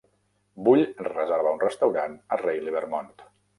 [0.67, 3.15] Vull reservar un restaurant a Reily Vermont.